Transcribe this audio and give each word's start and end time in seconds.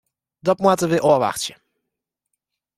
Dat 0.47 0.61
moatte 0.63 0.87
we 0.91 0.97
ôfwachtsje. 1.11 1.53